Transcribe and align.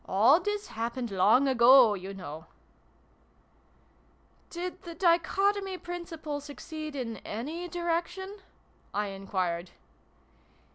All 0.07 0.39
this 0.39 0.69
happened 0.69 1.11
long 1.11 1.47
ago, 1.47 1.93
you 1.93 2.11
know!"" 2.11 2.47
Did 4.49 4.81
the 4.81 4.95
Dichotomy 4.95 5.77
Principle 5.77 6.41
succeed 6.41 6.95
in 6.95 7.17
any 7.17 7.67
direction?" 7.67 8.39
I 8.95 9.09
enquired. 9.09 9.69